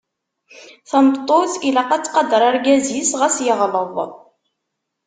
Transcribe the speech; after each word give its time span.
Tameṭṭut 0.89 1.51
ilaq 1.67 1.89
ad 1.95 2.03
tqader 2.03 2.41
argaz-is 2.49 3.11
ɣas 3.21 3.37
yeɣleḍ. 3.45 3.95